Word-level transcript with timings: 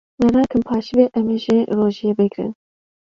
Me 0.19 0.27
rakin 0.35 0.61
paşîvê 0.67 1.05
em 1.17 1.27
ê 1.35 1.37
jî 1.43 1.57
rojiyê 1.77 2.13
bigrin. 2.17 2.51